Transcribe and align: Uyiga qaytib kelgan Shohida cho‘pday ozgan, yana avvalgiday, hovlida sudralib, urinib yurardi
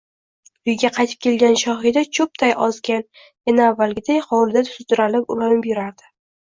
Uyiga 0.69 0.89
qaytib 0.95 1.19
kelgan 1.25 1.59
Shohida 1.63 2.03
cho‘pday 2.19 2.55
ozgan, 2.69 3.07
yana 3.51 3.71
avvalgiday, 3.75 4.21
hovlida 4.33 4.69
sudralib, 4.75 5.35
urinib 5.37 5.71
yurardi 5.75 6.15